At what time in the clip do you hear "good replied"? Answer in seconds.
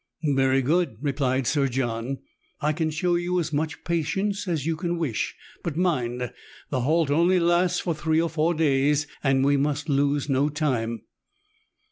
0.63-1.45